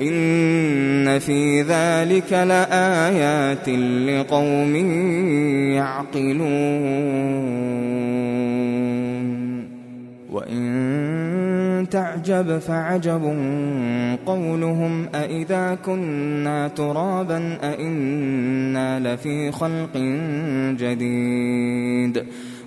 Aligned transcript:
إن 0.00 1.18
في 1.18 1.62
ذلك 1.62 2.32
لآيات 2.32 3.68
لقوم 4.08 4.76
يعقلون. 5.74 7.36
وإن 10.30 11.86
تعجب 11.90 12.58
فعجب 12.58 13.22
قولهم 14.26 15.06
أإذا 15.14 15.78
كنا 15.86 16.68
ترابا 16.68 17.58
أإنا 17.62 19.14
لفي 19.14 19.52
خلق 19.52 19.96
جديد. 20.80 22.24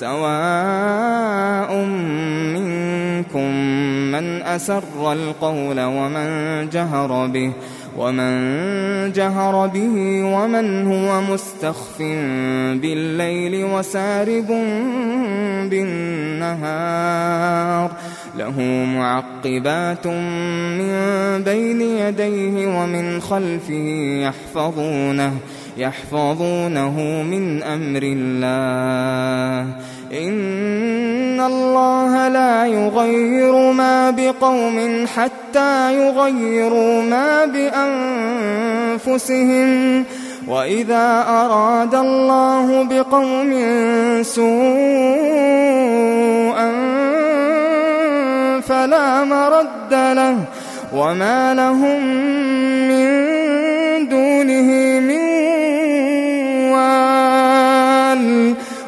سواء 0.00 1.74
منكم 2.54 3.50
من 4.12 4.42
أسر 4.42 5.12
القول 5.12 5.80
ومن 5.80 6.28
جهر 6.70 7.26
به 7.26 7.52
ومن 7.98 8.32
جهر 9.12 9.66
به 9.66 10.22
ومن 10.24 10.86
هو 10.86 11.20
مستخف 11.20 11.98
بالليل 12.82 13.64
وسارب 13.64 14.48
بالنهار. 15.70 17.90
له 18.38 18.60
معقبات 18.96 20.06
من 20.06 20.92
بين 21.44 21.80
يديه 21.80 22.66
ومن 22.66 23.20
خلفه 23.20 23.74
يحفظونه. 24.26 25.32
يحفظونه 25.76 27.22
من 27.22 27.62
أمر 27.62 28.00
الله. 28.02 29.72
إن 30.12 31.40
الله 31.40 32.28
لا 32.28 32.66
يغير 32.66 33.72
ما 33.72 34.10
بقوم 34.10 35.06
حتى 35.16 35.94
يغيروا 35.94 37.02
ما 37.02 37.44
بأنفسهم. 39.04 40.04
وإذا 40.48 41.24
أراد 41.28 41.94
الله 41.94 42.84
بقوم 42.84 43.52
سوءا 44.22 44.54
فلا 48.60 49.24
مرد 49.24 49.92
له. 49.92 50.36
وما 50.94 51.54
لهم 51.54 52.53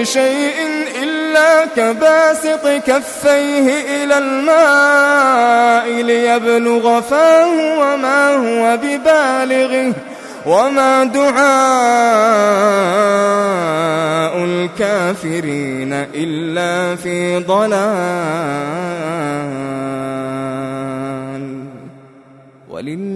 بشيء 0.00 0.58
إلا 1.02 1.66
كباسط 1.76 2.64
كفيه 2.86 3.66
إلى 4.04 4.18
الماء 4.18 5.88
ليبلغ 6.02 7.00
فاه 7.00 7.78
وما 7.80 8.34
هو 8.34 8.76
ببالغه 8.76 9.92
وما 10.46 11.04
دعاء 11.04 11.36
الكافرين 14.44 15.92
إلا 15.92 16.96
في 16.96 17.38
ضلال. 17.38 18.66
ولله 22.70 23.15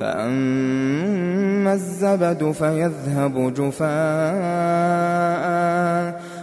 فأما 0.00 1.72
الزبد 1.72 2.52
فيذهب 2.52 3.54
جفاء. 3.54 3.84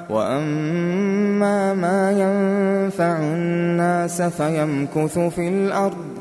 وأما 0.10 1.74
ما 1.74 2.12
ينفع 2.12 3.18
الناس 3.18 4.22
فيمكث 4.22 5.20
في 5.20 5.48
الأرض. 5.48 6.21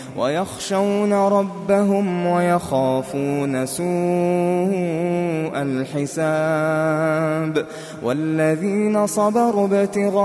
ويخشون 0.17 1.13
ربهم 1.13 2.25
ويخافون 2.25 3.65
سوء 3.65 3.85
الحساب 5.61 7.65
والذين 8.03 9.07
صبروا 9.07 9.65
ابتغاء 9.65 10.21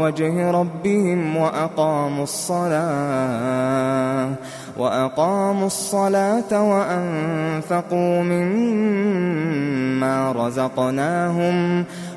وجه 0.00 0.50
ربهم 0.50 1.36
وأقاموا 1.36 2.22
الصلاة 2.22 4.28
وأقاموا 4.78 5.66
الصلاة 5.66 6.70
وأنفقوا 6.70 8.22
مما 8.22 10.32
رزقناهم 10.32 11.84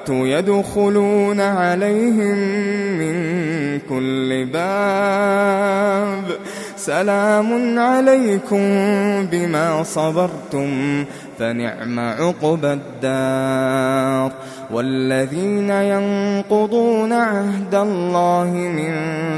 يدخلون 0.10 1.42
عليهم 1.42 2.38
من 3.00 3.16
كل 3.90 4.46
باب 4.54 5.25
سلام 6.86 7.80
عليكم 7.80 8.62
بما 9.32 9.84
صبرتم 9.84 10.70
فنعم 11.40 12.00
عقبى 12.00 12.74
الدار. 12.74 14.32
والذين 14.74 15.70
ينقضون 15.70 17.14
عهد 17.14 17.76
الله 17.76 18.50
من 18.54 18.94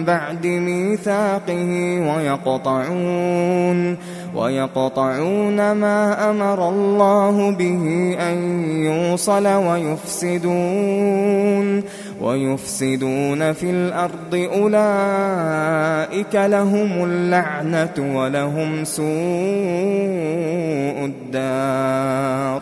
بعد 0.05 0.47
ميثاقه 0.47 1.99
ويقطعون 2.15 3.97
ويقطعون 4.35 5.71
ما 5.71 6.29
أمر 6.29 6.69
الله 6.69 7.51
به 7.51 8.15
أن 8.29 8.37
يوصل 8.83 9.47
ويفسدون. 9.47 10.57
ويفسدون 12.21 13.53
في 13.53 13.69
الأرض 13.69 14.35
أولئك 14.53 16.35
لهم 16.35 17.03
اللعنة 17.03 18.17
ولهم 18.19 18.83
سوء 18.83 19.07
الدار 21.05 22.61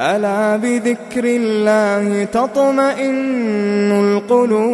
ألا 0.00 0.56
بذكر 0.56 1.24
الله 1.24 2.24
تطمئن 2.24 3.92
القلوب؟ 3.92 4.64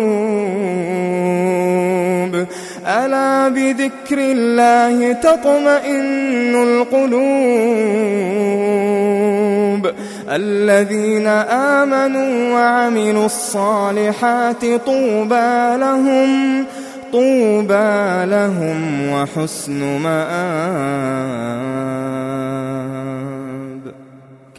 ألا 2.86 3.48
بذكر 3.48 4.18
الله 4.18 5.12
تطمئن 5.12 6.54
القلوب؟ 6.54 7.20
الذين 10.28 11.26
آمنوا 11.76 12.54
وعملوا 12.54 13.26
الصالحات 13.26 14.64
طوبى 14.86 15.76
لهم 15.76 16.64
طوبى 17.12 18.24
لهم 18.24 19.08
وحسن 19.08 19.80
مآب. 19.98 21.60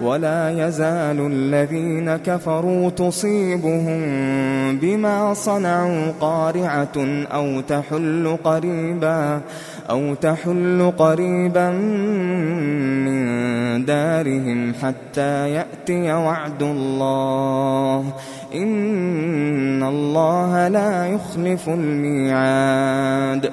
ولا 0.00 0.68
يزال 0.68 1.26
الذين 1.32 2.16
كفروا 2.16 2.90
تصيبهم 2.90 4.00
بما 4.78 5.34
صنعوا 5.34 6.12
قارعة 6.20 7.24
أو 7.32 7.60
تحل 7.60 8.36
قريبا 8.44 9.40
أو 9.90 10.14
تحل 10.14 10.92
قريبا 10.98 11.70
من 13.04 13.84
دارهم 13.84 14.74
حتى 14.82 15.50
يأتي 15.50 16.12
وعد 16.12 16.62
الله. 16.62 18.04
إن 18.54 19.82
الله 19.82 20.68
لا 20.68 21.06
يخلف 21.06 21.68
الميعاد. 21.68 23.52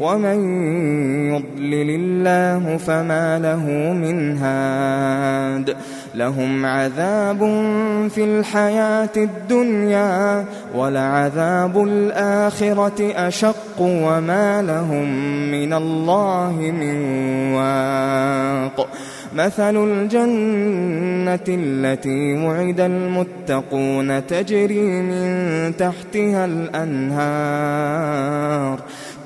ومن 0.00 0.38
يضلل 1.32 1.90
الله 1.90 2.76
فما 2.76 3.38
له 3.38 3.92
من 3.92 4.38
هاد 4.38 5.76
لهم 6.14 6.66
عذاب 6.66 7.38
في 8.10 8.24
الحياة 8.24 9.10
الدنيا 9.16 10.44
ولعذاب 10.74 11.84
الآخرة 11.84 13.12
أشق 13.28 13.80
وما 13.80 14.62
لهم 14.62 15.08
من 15.50 15.72
الله 15.72 16.54
من 16.58 16.96
واق 17.54 18.88
مثل 19.34 19.76
الجنة 19.76 21.44
التي 21.48 22.34
وعد 22.44 22.80
المتقون 22.80 24.26
تجري 24.26 25.02
من 25.02 25.76
تحتها 25.76 26.44
الأنهار 26.44 27.90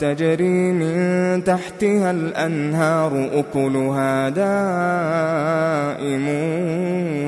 تجري 0.01 0.73
من 0.73 1.45
تحتها 1.45 2.11
الأنهار 2.11 3.31
أكلها 3.35 4.29
دائم 4.29 4.45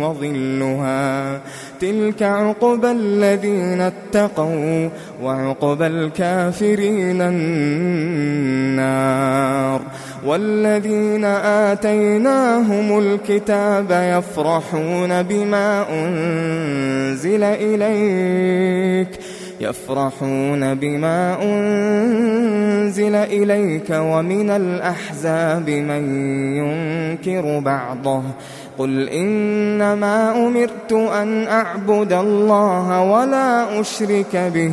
وظلها. 0.02 1.40
تلك 1.80 2.22
عقبى 2.22 2.90
الذين 2.90 3.80
اتقوا 3.80 4.88
وعقبى 5.22 5.86
الكافرين 5.86 7.22
النار. 7.22 8.26
والذين 10.26 11.24
آتيناهم 11.24 12.98
الكتاب 12.98 13.90
يفرحون 13.90 15.22
بما 15.22 15.84
أنزل 15.90 17.42
إليك. 17.42 19.08
يفرحون 19.60 20.74
بما 20.74 21.42
أنزل 21.42 23.14
إليك 23.14 23.90
ومن 23.90 24.50
الأحزاب 24.50 25.70
من 25.70 26.04
ينكر 26.56 27.58
بعضه 27.58 28.22
قل 28.78 29.08
إنما 29.08 30.46
أمرت 30.46 30.92
أن 30.92 31.46
أعبد 31.46 32.12
الله 32.12 33.02
ولا 33.02 33.80
أشرك 33.80 34.36
به 34.36 34.72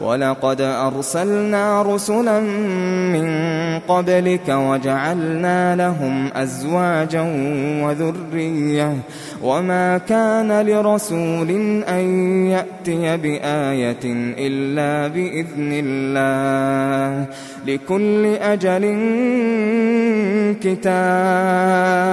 ولقد 0.00 0.60
أرسلنا 0.60 1.82
رسلا 1.82 2.40
من 2.40 3.28
قبلك 3.88 4.48
وجعلنا 4.48 5.76
لهم 5.76 6.30
أزواجا 6.34 7.22
وذرية 7.82 8.96
وما 9.42 9.98
كان 9.98 10.66
لرسول 10.66 11.50
أن 11.88 12.04
يأتي 12.46 13.16
بآية 13.16 14.04
إلا 14.38 15.08
بإذن 15.08 15.70
الله 15.84 17.26
لكل 17.66 18.26
أجل 18.26 18.84
كتاب 20.62 22.04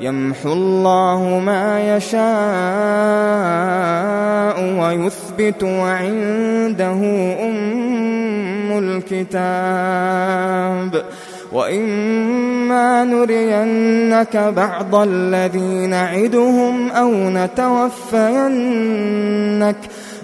يمحو 0.00 0.52
الله 0.52 1.40
ما 1.44 1.96
يشاء 1.96 2.20
ويثبت 4.80 5.62
وعنده 5.62 7.00
أم 7.42 8.78
الكتاب. 8.78 9.30
وإما 11.52 13.04
نرينك 13.04 14.36
بعض 14.36 14.94
الذي 14.94 15.86
نعدهم 15.86 16.90
أو 16.90 17.12
نتوفينك 17.12 18.16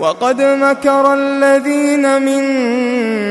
وقد 0.00 0.42
مكر 0.42 1.14
الذين 1.14 2.22
من 2.22 2.42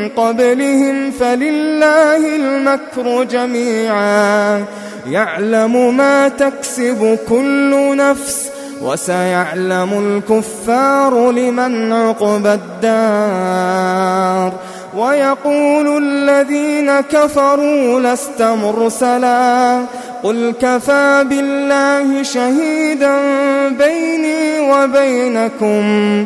قبلهم 0.09 1.11
فلله 1.11 2.35
المكر 2.35 3.23
جميعا. 3.23 4.65
يعلم 5.09 5.97
ما 5.97 6.27
تكسب 6.27 7.17
كل 7.29 7.97
نفس 7.97 8.49
وسيعلم 8.81 10.21
الكفار 10.29 11.31
لمن 11.31 11.93
عقبى 11.93 12.53
الدار. 12.53 14.53
ويقول 14.97 16.03
الذين 16.03 16.99
كفروا 16.99 17.99
لست 17.99 18.41
مرسلا. 18.41 19.81
قل 20.23 20.53
كفى 20.61 21.25
بالله 21.29 22.23
شهيدا 22.23 23.17
بيني 23.69 24.59
وبينكم. 24.59 26.25